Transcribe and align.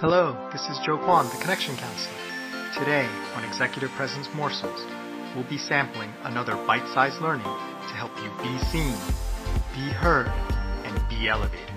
Hello, 0.00 0.48
this 0.50 0.62
is 0.62 0.78
Joe 0.78 0.96
Kwon, 0.96 1.30
the 1.30 1.36
Connection 1.42 1.76
Counselor. 1.76 2.16
Today, 2.72 3.06
on 3.34 3.44
Executive 3.44 3.90
Presence 3.90 4.30
Morsels, 4.34 4.82
we'll 5.36 5.46
be 5.46 5.58
sampling 5.58 6.10
another 6.22 6.54
bite-sized 6.66 7.20
learning 7.20 7.44
to 7.44 7.94
help 7.94 8.10
you 8.16 8.30
be 8.42 8.58
seen, 8.64 8.96
be 9.74 9.92
heard, 9.92 10.28
and 10.86 11.06
be 11.10 11.28
elevated. 11.28 11.68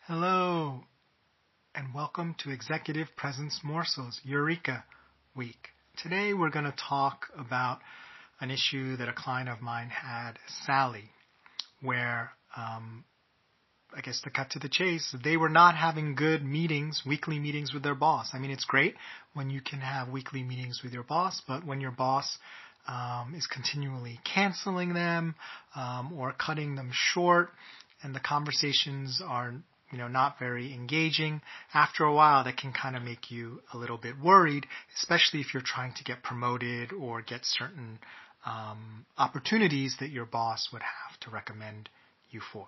Hello, 0.00 0.82
and 1.74 1.94
welcome 1.94 2.34
to 2.40 2.50
Executive 2.50 3.08
Presence 3.16 3.60
Morsels 3.64 4.20
Eureka 4.24 4.84
Week. 5.34 5.68
Today 5.96 6.34
we're 6.34 6.50
going 6.50 6.66
to 6.66 6.74
talk 6.76 7.28
about 7.34 7.78
an 8.42 8.50
issue 8.50 8.98
that 8.98 9.08
a 9.08 9.14
client 9.14 9.48
of 9.48 9.62
mine 9.62 9.88
had, 9.88 10.32
Sally, 10.66 11.10
where 11.82 12.32
um, 12.56 13.04
I 13.94 14.00
guess 14.00 14.20
to 14.22 14.30
cut 14.30 14.50
to 14.50 14.58
the 14.58 14.68
chase, 14.68 15.14
they 15.24 15.36
were 15.36 15.48
not 15.48 15.76
having 15.76 16.14
good 16.14 16.44
meetings, 16.44 17.02
weekly 17.06 17.38
meetings 17.38 17.72
with 17.72 17.82
their 17.82 17.94
boss. 17.94 18.30
I 18.32 18.38
mean, 18.38 18.50
it's 18.50 18.64
great 18.64 18.94
when 19.34 19.50
you 19.50 19.60
can 19.60 19.80
have 19.80 20.08
weekly 20.08 20.42
meetings 20.42 20.82
with 20.82 20.92
your 20.92 21.02
boss, 21.02 21.42
but 21.46 21.64
when 21.64 21.80
your 21.80 21.90
boss 21.90 22.38
um, 22.86 23.34
is 23.36 23.46
continually 23.46 24.20
canceling 24.24 24.94
them 24.94 25.34
um, 25.74 26.12
or 26.12 26.32
cutting 26.32 26.76
them 26.76 26.90
short, 26.92 27.50
and 28.02 28.14
the 28.14 28.20
conversations 28.20 29.20
are 29.24 29.54
you 29.90 29.98
know, 29.98 30.08
not 30.08 30.38
very 30.38 30.72
engaging, 30.72 31.42
after 31.74 32.04
a 32.04 32.12
while 32.12 32.44
that 32.44 32.56
can 32.56 32.72
kind 32.72 32.94
of 32.94 33.02
make 33.02 33.30
you 33.30 33.60
a 33.74 33.76
little 33.76 33.98
bit 33.98 34.14
worried, 34.22 34.66
especially 34.96 35.40
if 35.40 35.52
you're 35.52 35.62
trying 35.64 35.92
to 35.94 36.04
get 36.04 36.22
promoted 36.22 36.92
or 36.92 37.22
get 37.22 37.40
certain 37.42 37.98
um, 38.46 39.06
opportunities 39.18 39.96
that 40.00 40.10
your 40.10 40.26
boss 40.26 40.68
would 40.72 40.82
have 40.82 41.20
to 41.20 41.30
recommend 41.30 41.88
you 42.30 42.40
for. 42.52 42.66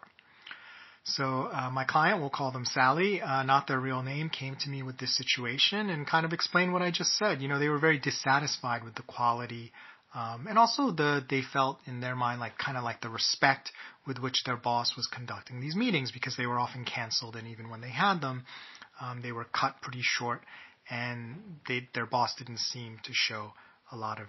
So 1.05 1.51
uh, 1.53 1.69
my 1.71 1.85
client, 1.85 2.21
we'll 2.21 2.31
call 2.31 2.53
them 2.53 2.65
Sally, 2.65 3.21
uh, 3.21 3.43
not 3.43 3.67
their 3.67 3.81
real 3.81 4.03
name, 4.03 4.31
came 4.31 4.57
to 4.61 4.71
me 4.71 4.85
with 4.85 4.99
this 4.99 5.17
situation 5.17 5.91
and 5.91 6.07
kind 6.07 6.25
of 6.25 6.33
explained 6.33 6.73
what 6.73 6.83
I 6.83 6.93
just 6.93 7.17
said. 7.17 7.43
You 7.43 7.49
know, 7.49 7.59
they 7.59 7.69
were 7.69 7.81
very 7.81 7.99
dissatisfied 7.99 8.85
with 8.85 8.95
the 8.95 9.03
quality 9.03 9.73
um, 10.15 10.47
and 10.47 10.59
also 10.59 10.91
the 10.91 11.25
they 11.29 11.41
felt 11.43 11.79
in 11.87 12.01
their 12.01 12.15
mind 12.15 12.41
like 12.41 12.59
kind 12.59 12.77
of 12.77 12.85
like 12.85 13.01
the 13.01 13.09
respect 13.09 13.73
with 14.07 14.19
which 14.19 14.45
their 14.45 14.57
boss 14.57 14.95
was 14.97 15.07
conducting 15.07 15.61
these 15.61 15.75
meetings 15.75 16.13
because 16.13 16.37
they 16.37 16.47
were 16.47 16.59
often 16.59 16.85
canceled 16.85 17.35
and 17.35 17.49
even 17.49 17.71
when 17.71 17.81
they 17.81 17.91
had 17.91 18.21
them, 18.21 18.45
um, 19.01 19.23
they 19.23 19.33
were 19.33 19.45
cut 19.45 19.81
pretty 19.81 20.03
short 20.03 20.43
and 20.91 21.37
they, 21.67 21.89
their 21.95 22.07
boss 22.07 22.35
didn't 22.37 22.59
seem 22.59 22.99
to 23.05 23.13
show 23.13 23.53
a 23.91 23.97
lot 23.97 24.21
of 24.21 24.27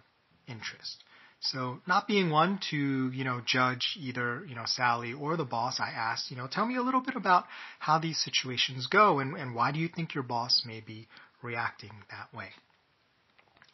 interest. 0.47 1.03
So 1.43 1.81
not 1.85 2.07
being 2.07 2.29
one 2.29 2.59
to, 2.69 3.11
you 3.11 3.23
know, 3.25 3.41
judge 3.45 3.97
either, 3.99 4.45
you 4.47 4.55
know, 4.55 4.63
Sally 4.65 5.11
or 5.11 5.35
the 5.35 5.43
boss, 5.43 5.79
I 5.79 5.89
asked, 5.89 6.31
you 6.31 6.37
know, 6.37 6.47
tell 6.47 6.65
me 6.65 6.77
a 6.77 6.81
little 6.81 7.01
bit 7.01 7.15
about 7.15 7.45
how 7.79 7.99
these 7.99 8.17
situations 8.23 8.87
go 8.87 9.19
and, 9.19 9.35
and 9.35 9.53
why 9.53 9.73
do 9.73 9.79
you 9.79 9.89
think 9.89 10.13
your 10.13 10.23
boss 10.23 10.63
may 10.65 10.79
be 10.79 11.07
reacting 11.41 11.91
that 12.09 12.33
way? 12.33 12.49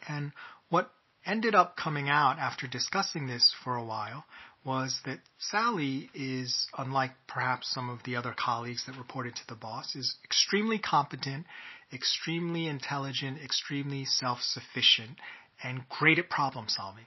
And 0.08 0.32
what 0.70 0.90
ended 1.26 1.54
up 1.54 1.78
coming 1.78 2.10
out 2.10 2.40
after 2.40 2.66
discussing 2.66 3.28
this 3.28 3.54
for 3.64 3.76
a 3.76 3.86
while 3.86 4.26
was 4.66 5.00
that 5.06 5.20
Sally 5.38 6.10
is, 6.16 6.68
unlike 6.76 7.12
perhaps 7.28 7.72
some 7.72 7.90
of 7.90 8.02
the 8.04 8.16
other 8.16 8.34
colleagues 8.36 8.86
that 8.88 8.98
reported 8.98 9.36
to 9.36 9.48
the 9.48 9.56
boss, 9.56 9.96
is 9.96 10.16
extremely 10.24 10.80
competent, 10.80 11.46
extremely 11.94 12.66
intelligent, 12.68 13.40
extremely 13.44 14.06
self-sufficient, 14.06 15.20
and 15.64 15.88
great 15.88 16.18
at 16.18 16.30
problem 16.30 16.66
solving. 16.68 17.06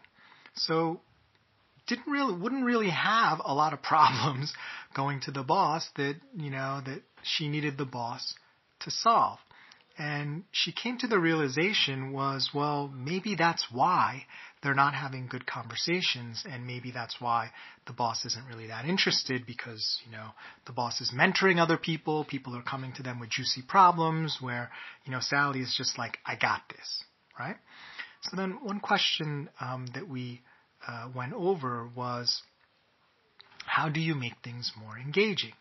So 0.55 1.01
didn't 1.87 2.11
really 2.11 2.35
wouldn't 2.35 2.65
really 2.65 2.91
have 2.91 3.41
a 3.45 3.55
lot 3.55 3.73
of 3.73 3.83
problems 3.95 4.53
going 4.95 5.21
to 5.23 5.31
the 5.31 5.43
boss 5.43 5.89
that 5.97 6.17
you 6.37 6.51
know 6.51 6.81
that 6.85 7.03
she 7.23 7.49
needed 7.49 7.79
the 7.79 7.85
boss 7.85 8.35
to 8.81 8.91
solve. 8.91 9.39
And 9.99 10.45
she 10.53 10.73
came 10.73 10.97
to 10.99 11.07
the 11.07 11.19
realization 11.19 12.13
was, 12.13 12.51
well, 12.55 12.89
maybe 12.89 13.35
that's 13.35 13.67
why 13.71 14.25
they're 14.63 14.75
not 14.75 14.95
having 14.95 15.27
good 15.27 15.47
conversations 15.47 16.45
and 16.49 16.67
maybe 16.67 16.91
that's 16.91 17.21
why 17.21 17.51
the 17.87 17.93
boss 17.93 18.25
isn't 18.25 18.47
really 18.49 18.69
that 18.69 18.87
interested 18.87 19.45
because, 19.45 20.01
you 20.07 20.13
know, 20.13 20.29
the 20.67 20.73
boss 20.73 21.01
is 21.03 21.13
mentoring 21.15 21.61
other 21.61 21.77
people, 21.77 22.25
people 22.25 22.57
are 22.57 22.63
coming 22.63 22.93
to 22.95 23.03
them 23.03 23.21
with 23.21 23.29
juicy 23.29 23.61
problems 23.61 24.39
where, 24.41 24.71
you 25.05 25.13
know, 25.13 25.21
Sally 25.21 25.61
is 25.61 25.75
just 25.77 25.99
like, 25.99 26.17
I 26.25 26.37
got 26.37 26.63
this, 26.71 27.05
right? 27.39 27.57
So 28.23 28.37
then 28.37 28.59
one 28.63 28.81
question 28.81 29.49
um, 29.61 29.87
that 29.95 30.09
we 30.09 30.43
uh, 30.87 31.09
went 31.15 31.33
over 31.33 31.89
was, 31.95 32.43
how 33.67 33.89
do 33.89 34.01
you 34.01 34.15
make 34.15 34.35
things 34.45 34.73
more 34.79 34.97
engaging? 34.99 35.53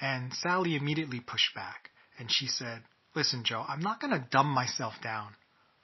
And 0.00 0.32
Sally 0.34 0.76
immediately 0.76 1.20
pushed 1.20 1.54
back 1.54 1.90
and 2.18 2.30
she 2.30 2.46
said, 2.46 2.82
listen, 3.14 3.42
Joe, 3.44 3.64
I'm 3.66 3.80
not 3.80 4.00
going 4.00 4.12
to 4.12 4.26
dumb 4.30 4.48
myself 4.48 4.94
down 5.02 5.30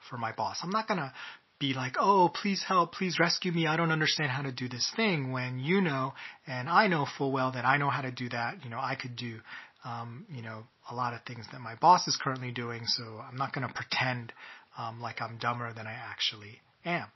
for 0.09 0.17
my 0.17 0.31
boss. 0.31 0.59
I'm 0.61 0.69
not 0.69 0.87
going 0.87 0.99
to 0.99 1.13
be 1.59 1.73
like, 1.73 1.95
oh, 1.97 2.29
please 2.41 2.63
help, 2.67 2.93
please 2.93 3.17
rescue 3.19 3.51
me. 3.51 3.65
I 3.65 3.77
don't 3.77 3.91
understand 3.91 4.31
how 4.31 4.41
to 4.41 4.51
do 4.51 4.67
this 4.67 4.91
thing 4.95 5.31
when 5.31 5.59
you 5.59 5.81
know, 5.81 6.13
and 6.45 6.69
I 6.69 6.87
know 6.87 7.05
full 7.17 7.31
well 7.31 7.51
that 7.53 7.65
I 7.65 7.77
know 7.77 7.89
how 7.89 8.01
to 8.01 8.11
do 8.11 8.27
that. 8.29 8.63
You 8.63 8.69
know, 8.69 8.79
I 8.79 8.95
could 8.95 9.15
do, 9.15 9.39
um, 9.85 10.25
you 10.33 10.41
know, 10.41 10.63
a 10.89 10.95
lot 10.95 11.13
of 11.13 11.21
things 11.23 11.45
that 11.51 11.61
my 11.61 11.75
boss 11.75 12.07
is 12.07 12.17
currently 12.21 12.51
doing. 12.51 12.81
So 12.85 13.03
I'm 13.03 13.37
not 13.37 13.53
going 13.53 13.67
to 13.67 13.73
pretend 13.73 14.33
um, 14.77 14.99
like 14.99 15.21
I'm 15.21 15.37
dumber 15.37 15.71
than 15.73 15.87
I 15.87 15.93
actually 15.93 16.59
am. 16.83 17.07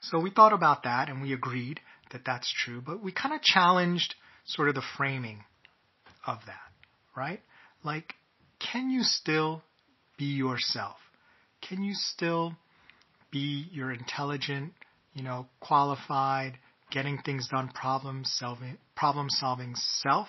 So 0.00 0.20
we 0.20 0.30
thought 0.30 0.52
about 0.52 0.82
that 0.82 1.08
and 1.08 1.22
we 1.22 1.32
agreed 1.32 1.80
that 2.12 2.22
that's 2.24 2.52
true, 2.64 2.82
but 2.84 3.02
we 3.02 3.12
kind 3.12 3.34
of 3.34 3.42
challenged 3.42 4.14
sort 4.46 4.68
of 4.68 4.74
the 4.74 4.82
framing 4.96 5.44
of 6.26 6.38
that, 6.46 6.72
right? 7.16 7.40
Like, 7.84 8.14
can 8.58 8.90
you 8.90 9.02
still 9.02 9.62
be 10.16 10.26
yourself? 10.26 10.96
Can 11.68 11.82
you 11.82 11.94
still 11.94 12.54
be 13.30 13.68
your 13.72 13.92
intelligent, 13.92 14.72
you 15.14 15.22
know, 15.22 15.46
qualified, 15.60 16.58
getting 16.90 17.18
things 17.18 17.48
done, 17.48 17.68
problem 17.68 18.22
solving, 18.24 18.78
problem 18.96 19.28
solving 19.28 19.74
self, 19.74 20.28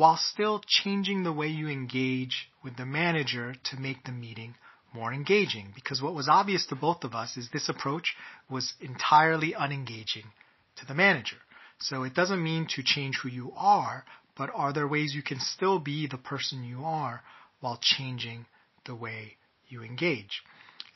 while 0.00 0.16
still 0.16 0.62
changing 0.66 1.24
the 1.24 1.32
way 1.32 1.46
you 1.46 1.68
engage 1.68 2.48
with 2.64 2.74
the 2.78 2.86
manager 2.86 3.54
to 3.62 3.78
make 3.78 4.02
the 4.04 4.10
meeting 4.10 4.54
more 4.94 5.12
engaging? 5.12 5.70
Because 5.74 6.00
what 6.00 6.14
was 6.14 6.26
obvious 6.26 6.64
to 6.64 6.74
both 6.74 7.04
of 7.04 7.14
us 7.14 7.36
is 7.36 7.50
this 7.52 7.68
approach 7.68 8.16
was 8.48 8.72
entirely 8.80 9.52
unengaging 9.52 10.24
to 10.74 10.86
the 10.86 10.94
manager. 10.94 11.36
So 11.80 12.04
it 12.04 12.14
doesn't 12.14 12.42
mean 12.42 12.66
to 12.76 12.82
change 12.82 13.18
who 13.22 13.28
you 13.28 13.52
are, 13.54 14.06
but 14.38 14.48
are 14.54 14.72
there 14.72 14.88
ways 14.88 15.12
you 15.14 15.22
can 15.22 15.38
still 15.38 15.78
be 15.78 16.06
the 16.06 16.16
person 16.16 16.64
you 16.64 16.82
are 16.82 17.20
while 17.60 17.78
changing 17.82 18.46
the 18.86 18.94
way 18.94 19.36
you 19.68 19.82
engage? 19.82 20.40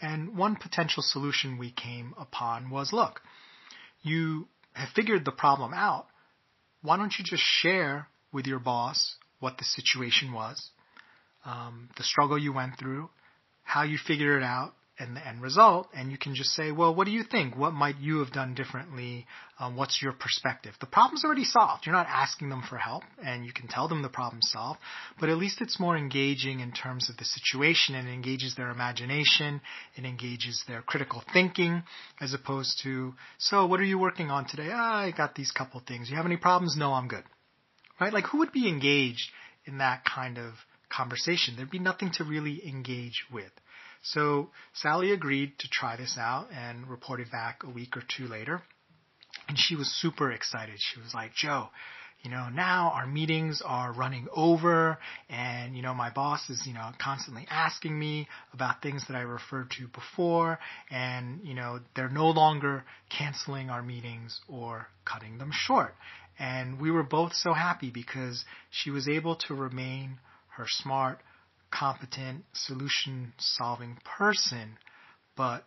And 0.00 0.34
one 0.34 0.56
potential 0.56 1.02
solution 1.02 1.58
we 1.58 1.72
came 1.72 2.14
upon 2.18 2.70
was 2.70 2.90
look, 2.90 3.20
you 4.00 4.48
have 4.72 4.88
figured 4.96 5.26
the 5.26 5.30
problem 5.30 5.74
out. 5.74 6.06
Why 6.80 6.96
don't 6.96 7.12
you 7.18 7.24
just 7.26 7.42
share 7.42 8.08
with 8.34 8.46
your 8.46 8.58
boss 8.58 9.16
what 9.40 9.56
the 9.58 9.64
situation 9.64 10.32
was, 10.32 10.70
um, 11.44 11.88
the 11.96 12.02
struggle 12.02 12.38
you 12.38 12.52
went 12.52 12.78
through, 12.78 13.08
how 13.62 13.82
you 13.82 13.98
figured 13.98 14.42
it 14.42 14.44
out, 14.44 14.72
and 14.98 15.16
the 15.16 15.26
end 15.26 15.42
result, 15.42 15.88
and 15.92 16.12
you 16.12 16.16
can 16.16 16.36
just 16.36 16.50
say, 16.50 16.70
well, 16.70 16.94
what 16.94 17.04
do 17.04 17.10
you 17.10 17.24
think? 17.24 17.56
What 17.56 17.72
might 17.72 17.98
you 17.98 18.18
have 18.18 18.32
done 18.32 18.54
differently? 18.54 19.26
Um, 19.58 19.76
what's 19.76 20.00
your 20.00 20.12
perspective? 20.12 20.72
The 20.78 20.86
problem's 20.86 21.24
already 21.24 21.44
solved. 21.44 21.84
You're 21.84 21.96
not 21.96 22.06
asking 22.08 22.48
them 22.48 22.62
for 22.68 22.76
help, 22.76 23.02
and 23.24 23.44
you 23.44 23.52
can 23.52 23.66
tell 23.66 23.88
them 23.88 24.02
the 24.02 24.08
problem's 24.08 24.48
solved, 24.52 24.78
but 25.18 25.28
at 25.28 25.36
least 25.36 25.60
it's 25.60 25.80
more 25.80 25.96
engaging 25.96 26.60
in 26.60 26.70
terms 26.70 27.10
of 27.10 27.16
the 27.16 27.24
situation 27.24 27.96
and 27.96 28.08
engages 28.08 28.54
their 28.54 28.70
imagination, 28.70 29.60
it 29.96 30.04
engages 30.04 30.62
their 30.68 30.82
critical 30.82 31.24
thinking, 31.32 31.82
as 32.20 32.32
opposed 32.32 32.80
to, 32.84 33.14
so 33.38 33.66
what 33.66 33.80
are 33.80 33.84
you 33.84 33.98
working 33.98 34.30
on 34.30 34.46
today? 34.46 34.68
Ah, 34.72 35.00
I 35.00 35.10
got 35.10 35.34
these 35.34 35.50
couple 35.50 35.82
things. 35.86 36.08
You 36.08 36.16
have 36.16 36.26
any 36.26 36.36
problems? 36.36 36.76
No, 36.78 36.92
I'm 36.92 37.08
good. 37.08 37.24
Right? 38.00 38.12
Like, 38.12 38.26
who 38.26 38.38
would 38.38 38.52
be 38.52 38.68
engaged 38.68 39.30
in 39.66 39.78
that 39.78 40.04
kind 40.04 40.38
of 40.38 40.54
conversation? 40.88 41.54
There'd 41.56 41.70
be 41.70 41.78
nothing 41.78 42.10
to 42.14 42.24
really 42.24 42.66
engage 42.66 43.24
with. 43.32 43.52
So 44.02 44.50
Sally 44.74 45.12
agreed 45.12 45.58
to 45.60 45.68
try 45.68 45.96
this 45.96 46.16
out 46.18 46.48
and 46.52 46.88
reported 46.88 47.30
back 47.30 47.62
a 47.64 47.70
week 47.70 47.96
or 47.96 48.02
two 48.16 48.26
later. 48.26 48.62
And 49.48 49.58
she 49.58 49.76
was 49.76 49.88
super 49.88 50.30
excited. 50.30 50.76
She 50.78 51.00
was 51.00 51.14
like, 51.14 51.34
Joe, 51.34 51.68
you 52.24 52.30
know, 52.30 52.48
now 52.48 52.92
our 52.94 53.06
meetings 53.06 53.60
are 53.62 53.92
running 53.92 54.28
over 54.34 54.98
and, 55.28 55.76
you 55.76 55.82
know, 55.82 55.92
my 55.92 56.10
boss 56.10 56.48
is, 56.48 56.66
you 56.66 56.72
know, 56.72 56.90
constantly 56.98 57.46
asking 57.50 57.98
me 57.98 58.28
about 58.54 58.80
things 58.80 59.04
that 59.08 59.14
I 59.14 59.20
referred 59.20 59.70
to 59.78 59.88
before 59.88 60.58
and, 60.90 61.40
you 61.42 61.52
know, 61.52 61.80
they're 61.94 62.08
no 62.08 62.30
longer 62.30 62.84
canceling 63.10 63.68
our 63.68 63.82
meetings 63.82 64.40
or 64.48 64.86
cutting 65.04 65.36
them 65.36 65.50
short. 65.52 65.94
And 66.38 66.80
we 66.80 66.90
were 66.90 67.02
both 67.02 67.34
so 67.34 67.52
happy 67.52 67.90
because 67.90 68.44
she 68.70 68.90
was 68.90 69.08
able 69.08 69.36
to 69.46 69.54
remain 69.54 70.18
her 70.56 70.66
smart, 70.66 71.20
competent, 71.70 72.44
solution 72.52 73.32
solving 73.38 73.98
person, 74.18 74.78
but 75.36 75.64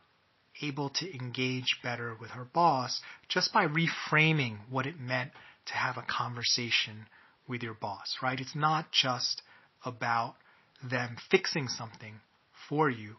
able 0.62 0.90
to 0.90 1.14
engage 1.14 1.80
better 1.84 2.16
with 2.20 2.32
her 2.32 2.46
boss 2.46 3.02
just 3.30 3.54
by 3.54 3.68
reframing 3.68 4.58
what 4.70 4.86
it 4.86 5.00
meant 5.00 5.32
to 5.68 5.74
have 5.74 5.98
a 5.98 6.06
conversation 6.08 7.06
with 7.48 7.62
your 7.62 7.74
boss, 7.74 8.18
right? 8.22 8.40
It's 8.40 8.56
not 8.56 8.92
just 8.92 9.42
about 9.86 10.36
them 10.84 11.18
fixing 11.30 11.68
something 11.68 12.20
for 12.68 12.90
you. 12.90 13.16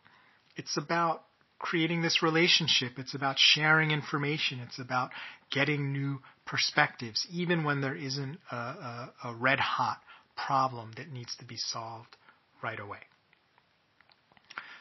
It's 0.56 0.76
about 0.76 1.22
creating 1.58 2.02
this 2.02 2.22
relationship. 2.22 2.98
It's 2.98 3.14
about 3.14 3.36
sharing 3.38 3.90
information. 3.90 4.60
It's 4.60 4.78
about 4.78 5.10
getting 5.50 5.92
new 5.92 6.20
perspectives, 6.46 7.26
even 7.30 7.64
when 7.64 7.80
there 7.80 7.96
isn't 7.96 8.38
a, 8.50 8.56
a, 8.56 9.12
a 9.24 9.34
red 9.34 9.60
hot 9.60 9.98
problem 10.36 10.92
that 10.96 11.10
needs 11.10 11.34
to 11.36 11.44
be 11.44 11.56
solved 11.56 12.16
right 12.62 12.78
away. 12.78 13.00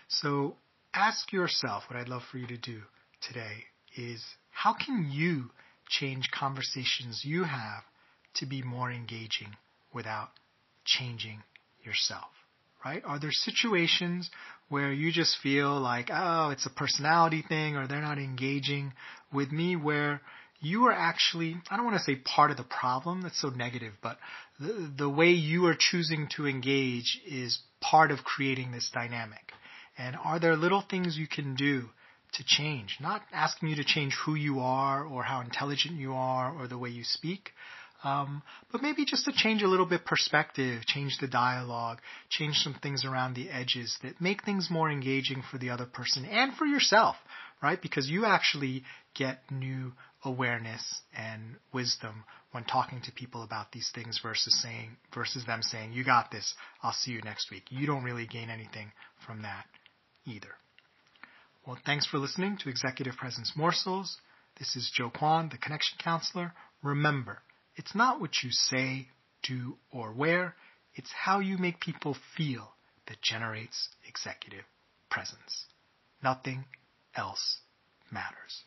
So 0.08 0.56
ask 0.94 1.34
yourself 1.34 1.84
what 1.90 2.00
I'd 2.00 2.10
love 2.10 2.24
for 2.32 2.38
you 2.38 2.48
to 2.48 2.58
do 2.58 2.82
today 3.22 3.66
is 3.96 4.24
how 4.52 4.74
can 4.74 5.10
you 5.12 5.50
change 5.90 6.30
conversations 6.32 7.24
you 7.24 7.44
have 7.44 7.84
to 8.36 8.46
be 8.46 8.62
more 8.62 8.92
engaging 8.92 9.56
without 9.94 10.30
changing 10.86 11.44
yourself? 11.84 12.37
Right? 12.86 13.04
Are 13.06 13.20
there 13.20 13.32
situations 13.32 14.30
where 14.70 14.94
you 14.94 15.12
just 15.12 15.38
feel 15.42 15.80
like, 15.80 16.10
oh, 16.12 16.50
it's 16.52 16.66
a 16.66 16.70
personality 16.70 17.44
thing 17.48 17.76
or 17.76 17.88
they're 17.88 18.02
not 18.02 18.18
engaging 18.18 18.94
with 19.34 19.52
me 19.52 19.76
where 19.76 20.22
you 20.60 20.86
are 20.86 20.94
actually, 20.94 21.56
I 21.70 21.76
don't 21.76 21.86
want 21.86 21.98
to 21.98 22.04
say 22.04 22.16
part 22.16 22.52
of 22.52 22.58
the 22.58 22.64
problem, 22.64 23.22
that's 23.22 23.42
so 23.42 23.50
negative, 23.50 23.94
but 24.02 24.18
the, 24.60 24.92
the 24.98 25.10
way 25.10 25.30
you 25.30 25.68
are 25.68 25.76
choosing 25.78 26.30
to 26.36 26.48
engage 26.48 27.22
is 27.28 27.60
part 27.80 28.12
of 28.12 28.24
creating 28.24 28.72
this 28.72 28.90
dynamic. 28.94 29.52
And 29.98 30.16
are 30.16 30.40
there 30.40 30.56
little 30.56 30.84
things 30.88 31.18
you 31.18 31.28
can 31.28 31.56
do 31.56 31.90
to 32.34 32.44
change? 32.46 32.98
Not 33.00 33.22
asking 33.32 33.70
you 33.70 33.76
to 33.78 33.84
change 33.84 34.16
who 34.26 34.36
you 34.36 34.60
are 34.60 35.04
or 35.04 35.24
how 35.24 35.42
intelligent 35.42 35.96
you 35.96 36.14
are 36.14 36.54
or 36.54 36.68
the 36.68 36.78
way 36.78 36.90
you 36.90 37.04
speak, 37.04 37.52
um, 38.04 38.44
but 38.72 38.82
maybe 38.82 39.06
just 39.06 39.26
to 39.26 39.32
change 39.34 39.64
a 39.64 39.68
little 39.68 39.86
bit 39.86 40.06
perspective, 40.06 40.86
change 40.86 41.18
the 41.20 41.28
dialogue, 41.28 42.00
change 42.30 42.58
some 42.58 42.76
things 42.76 43.04
around 43.06 43.36
the 43.36 43.50
edges 43.50 43.98
that 44.04 44.22
make 44.22 44.44
things 44.44 44.70
more 44.70 44.90
engaging 44.90 45.44
for 45.50 45.58
the 45.58 45.70
other 45.72 45.86
person 45.86 46.26
and 46.26 46.54
for 46.56 46.66
yourself, 46.66 47.16
right? 47.62 47.82
Because 47.82 48.10
you 48.10 48.26
actually 48.26 48.84
get 49.16 49.40
new 49.52 49.94
awareness 50.24 51.02
and 51.18 51.56
wisdom 51.74 52.24
when 52.52 52.64
talking 52.64 53.02
to 53.02 53.12
people 53.12 53.44
about 53.44 53.72
these 53.72 53.90
things 53.94 54.20
versus 54.22 54.62
saying 54.62 54.98
versus 55.14 55.46
them 55.46 55.62
saying, 55.62 55.94
"You 55.94 56.04
got 56.04 56.32
this. 56.32 56.56
I'll 56.82 56.94
see 56.94 57.12
you 57.12 57.22
next 57.22 57.52
week." 57.52 57.66
You 57.70 57.88
don't 57.88 58.04
really 58.04 58.28
gain 58.28 58.50
anything 58.50 58.92
from 59.26 59.42
that 59.42 59.66
either. 60.26 60.56
Well, 61.66 61.78
thanks 61.86 62.06
for 62.06 62.18
listening 62.18 62.58
to 62.58 62.70
Executive 62.70 63.18
Presence 63.18 63.54
Morsels. 63.56 64.18
This 64.58 64.76
is 64.76 64.90
Joe 64.90 65.10
Kwon, 65.10 65.52
the 65.52 65.58
Connection 65.58 65.98
Counselor. 66.00 66.54
Remember, 66.82 67.42
it's 67.78 67.96
not 67.96 68.20
what 68.20 68.44
you 68.44 68.50
say, 68.52 69.08
do, 69.44 69.78
or 69.92 70.12
wear, 70.12 70.56
it's 70.96 71.12
how 71.12 71.40
you 71.40 71.58
make 71.58 71.80
people 71.80 72.18
feel 72.36 72.72
that 73.08 73.22
generates 73.22 73.90
executive 74.08 74.66
presence. 75.10 75.66
Nothing 76.24 76.66
else 77.16 77.60
matters. 78.12 78.64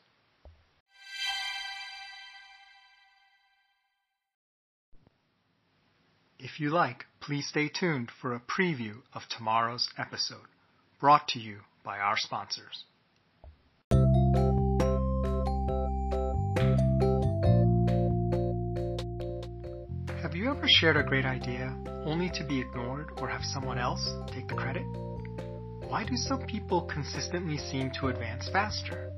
If 6.38 6.58
you 6.58 6.70
like, 6.70 7.04
please 7.20 7.48
stay 7.48 7.68
tuned 7.68 8.10
for 8.22 8.34
a 8.34 8.40
preview 8.40 9.02
of 9.12 9.22
tomorrow's 9.28 9.90
episode, 9.98 10.46
brought 11.00 11.28
to 11.28 11.40
you 11.40 11.58
by 11.84 11.98
our 11.98 12.16
sponsors. 12.16 12.84
You 20.40 20.50
ever 20.50 20.66
shared 20.66 20.96
a 20.96 21.02
great 21.02 21.26
idea 21.26 21.76
only 22.06 22.30
to 22.30 22.44
be 22.44 22.60
ignored 22.60 23.10
or 23.18 23.28
have 23.28 23.42
someone 23.44 23.78
else 23.78 24.08
take 24.28 24.48
the 24.48 24.54
credit? 24.54 24.84
Why 25.88 26.04
do 26.04 26.16
some 26.16 26.46
people 26.46 26.82
consistently 26.82 27.58
seem 27.58 27.90
to 27.98 28.08
advance 28.08 28.48
faster? 28.48 29.12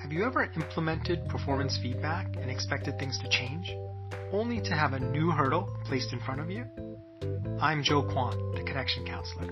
Have 0.00 0.10
you 0.10 0.24
ever 0.24 0.44
implemented 0.44 1.28
performance 1.28 1.78
feedback 1.82 2.34
and 2.36 2.50
expected 2.50 2.98
things 2.98 3.18
to 3.18 3.28
change, 3.28 3.74
only 4.32 4.62
to 4.62 4.74
have 4.74 4.94
a 4.94 5.00
new 5.00 5.30
hurdle 5.30 5.68
placed 5.84 6.14
in 6.14 6.20
front 6.20 6.40
of 6.40 6.50
you? 6.50 6.64
I'm 7.60 7.82
Joe 7.82 8.02
Kwon, 8.02 8.54
the 8.54 8.62
Connection 8.62 9.04
Counselor. 9.04 9.50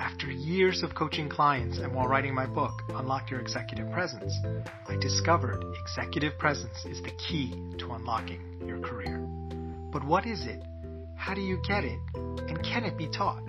After 0.00 0.30
years 0.30 0.82
of 0.82 0.94
coaching 0.94 1.28
clients 1.28 1.78
and 1.78 1.94
while 1.94 2.08
writing 2.08 2.34
my 2.34 2.46
book, 2.46 2.72
Unlock 2.88 3.30
Your 3.30 3.40
Executive 3.40 3.90
Presence, 3.92 4.34
I 4.88 4.96
discovered 4.96 5.62
executive 5.82 6.36
presence 6.38 6.84
is 6.86 7.00
the 7.02 7.12
key 7.12 7.50
to 7.78 7.92
unlocking 7.92 8.62
your 8.66 8.80
career. 8.80 9.28
But 9.96 10.04
what 10.04 10.26
is 10.26 10.44
it? 10.44 10.62
How 11.14 11.32
do 11.32 11.40
you 11.40 11.58
get 11.66 11.82
it? 11.82 11.98
And 12.14 12.62
can 12.62 12.84
it 12.84 12.98
be 12.98 13.08
taught? 13.08 13.48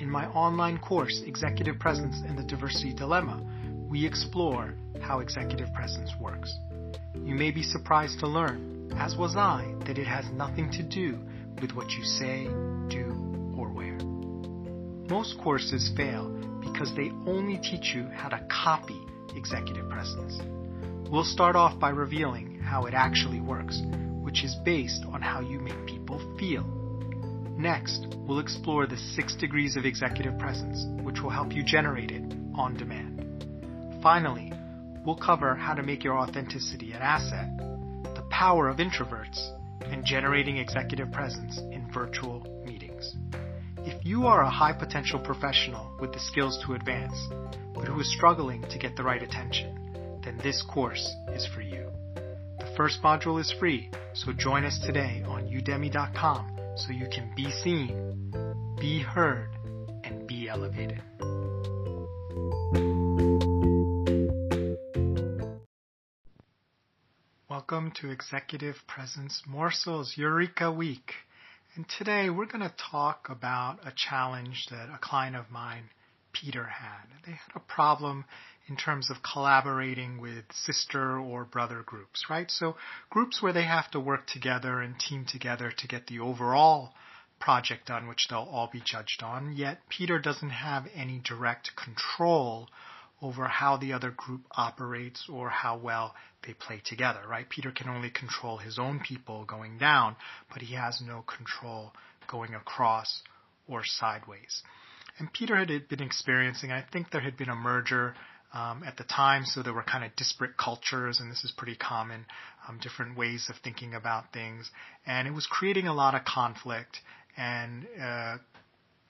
In 0.00 0.10
my 0.10 0.26
online 0.30 0.78
course, 0.78 1.22
Executive 1.24 1.78
Presence 1.78 2.22
and 2.26 2.36
the 2.36 2.42
Diversity 2.42 2.92
Dilemma, 2.92 3.40
we 3.88 4.04
explore 4.04 4.74
how 5.00 5.20
executive 5.20 5.72
presence 5.72 6.10
works. 6.20 6.52
You 7.14 7.36
may 7.36 7.52
be 7.52 7.62
surprised 7.62 8.18
to 8.18 8.26
learn, 8.26 8.92
as 8.96 9.16
was 9.16 9.36
I, 9.36 9.72
that 9.86 9.96
it 9.96 10.08
has 10.08 10.28
nothing 10.32 10.72
to 10.72 10.82
do 10.82 11.20
with 11.60 11.70
what 11.76 11.92
you 11.92 12.02
say, 12.02 12.46
do, 12.88 13.54
or 13.56 13.68
wear. 13.68 13.96
Most 15.08 15.38
courses 15.38 15.92
fail 15.96 16.30
because 16.60 16.92
they 16.96 17.12
only 17.30 17.58
teach 17.58 17.94
you 17.94 18.08
how 18.12 18.28
to 18.28 18.44
copy 18.50 19.00
executive 19.36 19.88
presence. 19.88 20.40
We'll 21.08 21.22
start 21.22 21.54
off 21.54 21.78
by 21.78 21.90
revealing 21.90 22.58
how 22.58 22.86
it 22.86 22.94
actually 22.94 23.40
works 23.40 23.80
which 24.30 24.44
is 24.44 24.54
based 24.64 25.04
on 25.12 25.20
how 25.20 25.40
you 25.40 25.58
make 25.58 25.86
people 25.86 26.20
feel. 26.38 26.62
Next, 27.58 28.14
we'll 28.28 28.38
explore 28.38 28.86
the 28.86 28.96
six 28.96 29.34
degrees 29.34 29.74
of 29.74 29.84
executive 29.84 30.38
presence, 30.38 30.86
which 31.02 31.20
will 31.20 31.30
help 31.30 31.52
you 31.52 31.64
generate 31.64 32.12
it 32.12 32.22
on 32.54 32.76
demand. 32.76 33.44
Finally, 34.00 34.52
we'll 35.04 35.16
cover 35.16 35.56
how 35.56 35.74
to 35.74 35.82
make 35.82 36.04
your 36.04 36.16
authenticity 36.16 36.92
an 36.92 37.02
asset, 37.02 37.48
the 38.14 38.24
power 38.30 38.68
of 38.68 38.76
introverts, 38.76 39.50
and 39.86 40.04
generating 40.04 40.58
executive 40.58 41.10
presence 41.10 41.58
in 41.58 41.90
virtual 41.92 42.46
meetings. 42.64 43.16
If 43.78 44.06
you 44.06 44.28
are 44.28 44.44
a 44.44 44.48
high 44.50 44.74
potential 44.74 45.18
professional 45.18 45.90
with 46.00 46.12
the 46.12 46.20
skills 46.20 46.62
to 46.66 46.74
advance, 46.74 47.18
but 47.74 47.88
who 47.88 47.98
is 47.98 48.14
struggling 48.14 48.62
to 48.70 48.78
get 48.78 48.94
the 48.94 49.02
right 49.02 49.24
attention, 49.24 50.20
then 50.22 50.38
this 50.40 50.62
course 50.62 51.16
is 51.34 51.48
for 51.52 51.62
you 51.62 51.90
first 52.80 53.02
module 53.02 53.38
is 53.38 53.52
free, 53.60 53.90
so 54.14 54.32
join 54.32 54.64
us 54.64 54.78
today 54.86 55.22
on 55.26 55.42
udemy.com 55.48 56.50
so 56.76 56.90
you 56.92 57.06
can 57.12 57.30
be 57.36 57.50
seen, 57.50 58.32
be 58.80 59.02
heard, 59.02 59.50
and 60.02 60.26
be 60.26 60.48
elevated. 60.48 61.02
Welcome 67.50 67.92
to 68.00 68.10
Executive 68.10 68.76
Presence 68.88 69.42
Morsels 69.46 70.14
Eureka 70.16 70.72
Week. 70.72 71.12
And 71.76 71.84
today 71.98 72.30
we're 72.30 72.46
going 72.46 72.66
to 72.66 72.74
talk 72.90 73.26
about 73.28 73.80
a 73.84 73.92
challenge 73.94 74.68
that 74.70 74.88
a 74.88 74.98
client 74.98 75.36
of 75.36 75.50
mine, 75.50 75.90
Peter, 76.32 76.64
had. 76.64 77.06
They 77.26 77.32
had 77.32 77.56
a 77.56 77.60
problem 77.60 78.24
in 78.68 78.76
terms 78.76 79.10
of 79.10 79.16
collaborating 79.22 80.20
with 80.20 80.44
sister 80.52 81.18
or 81.18 81.44
brother 81.44 81.82
groups, 81.84 82.26
right? 82.30 82.50
So 82.50 82.76
groups 83.10 83.42
where 83.42 83.52
they 83.52 83.64
have 83.64 83.90
to 83.90 84.00
work 84.00 84.26
together 84.26 84.80
and 84.80 84.98
team 84.98 85.26
together 85.26 85.72
to 85.76 85.88
get 85.88 86.06
the 86.06 86.20
overall 86.20 86.92
project 87.40 87.86
done, 87.86 88.06
which 88.06 88.28
they'll 88.28 88.48
all 88.50 88.68
be 88.72 88.82
judged 88.84 89.22
on. 89.22 89.54
Yet 89.54 89.80
Peter 89.88 90.18
doesn't 90.18 90.50
have 90.50 90.86
any 90.94 91.20
direct 91.24 91.70
control 91.74 92.68
over 93.22 93.46
how 93.48 93.76
the 93.76 93.92
other 93.92 94.10
group 94.10 94.42
operates 94.52 95.26
or 95.28 95.50
how 95.50 95.76
well 95.76 96.14
they 96.46 96.54
play 96.54 96.80
together, 96.84 97.20
right? 97.28 97.48
Peter 97.48 97.70
can 97.70 97.88
only 97.88 98.10
control 98.10 98.58
his 98.58 98.78
own 98.78 99.00
people 99.00 99.44
going 99.44 99.78
down, 99.78 100.16
but 100.52 100.62
he 100.62 100.74
has 100.74 101.02
no 101.04 101.22
control 101.22 101.92
going 102.28 102.54
across 102.54 103.22
or 103.68 103.82
sideways. 103.84 104.62
And 105.20 105.32
Peter 105.32 105.54
had 105.56 105.88
been 105.88 106.02
experiencing, 106.02 106.72
I 106.72 106.84
think 106.92 107.10
there 107.10 107.20
had 107.20 107.36
been 107.36 107.50
a 107.50 107.54
merger 107.54 108.14
um, 108.52 108.82
at 108.84 108.96
the 108.96 109.04
time, 109.04 109.44
so 109.44 109.62
there 109.62 109.72
were 109.72 109.82
kind 109.82 110.02
of 110.02 110.16
disparate 110.16 110.56
cultures, 110.56 111.20
and 111.20 111.30
this 111.30 111.44
is 111.44 111.52
pretty 111.52 111.76
common, 111.76 112.26
um, 112.68 112.78
different 112.82 113.16
ways 113.16 113.46
of 113.48 113.56
thinking 113.62 113.94
about 113.94 114.32
things, 114.32 114.70
and 115.06 115.28
it 115.28 115.30
was 115.32 115.46
creating 115.46 115.86
a 115.86 115.94
lot 115.94 116.14
of 116.14 116.24
conflict 116.24 116.98
and 117.36 117.86
uh, 118.02 118.38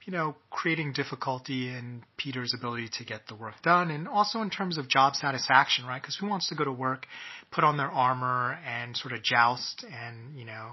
you 0.05 0.12
know 0.12 0.35
creating 0.50 0.93
difficulty 0.93 1.69
in 1.69 2.02
Peter's 2.19 2.52
ability 2.59 2.88
to 2.99 3.05
get 3.05 3.26
the 3.29 3.35
work 3.35 3.55
done, 3.62 3.90
and 3.90 4.07
also 4.07 4.43
in 4.43 4.50
terms 4.50 4.76
of 4.76 4.88
job 4.88 5.14
satisfaction, 5.14 5.87
right? 5.87 6.02
Because 6.02 6.17
who 6.17 6.26
wants 6.29 6.49
to 6.50 6.55
go 6.55 6.64
to 6.64 6.73
work, 6.73 7.07
put 7.50 7.64
on 7.64 7.79
their 7.79 7.90
armor, 7.90 8.59
and 8.67 8.95
sort 8.97 9.14
of 9.14 9.23
joust 9.23 9.85
and 9.85 10.37
you 10.38 10.45
know. 10.45 10.73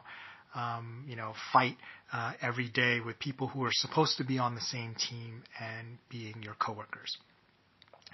Um, 0.56 1.04
you 1.08 1.16
know, 1.16 1.34
fight 1.54 1.78
uh, 2.14 2.34
every 2.42 2.70
day 2.70 3.00
with 3.00 3.20
people 3.20 3.48
who 3.48 3.64
are 3.64 3.72
supposed 3.72 4.18
to 4.18 4.24
be 4.24 4.40
on 4.40 4.56
the 4.56 4.62
same 4.62 4.96
team 4.96 5.44
and 5.60 5.98
being 6.10 6.42
your 6.42 6.56
coworkers. 6.56 7.18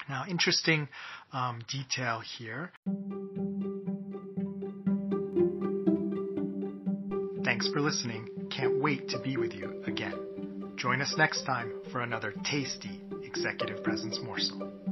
Now, 0.10 0.26
interesting 0.28 0.90
um, 1.32 1.62
detail 1.70 2.22
here. 2.38 2.72
Thanks 7.46 7.68
for 7.70 7.82
listening. 7.82 8.30
Can't 8.50 8.82
wait 8.82 9.10
to 9.10 9.20
be 9.20 9.38
with 9.38 9.54
you 9.54 9.84
again. 9.86 10.74
Join 10.76 11.02
us 11.02 11.14
next 11.18 11.44
time 11.44 11.72
for 11.92 12.02
another 12.02 12.34
tasty 12.44 13.00
executive 13.24 13.84
presence 13.84 14.20
morsel. 14.24 14.83